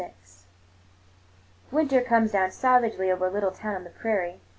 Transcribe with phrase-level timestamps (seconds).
[0.01, 0.13] VI
[1.69, 4.39] WINTER comes down savagely over a little town on the prairie.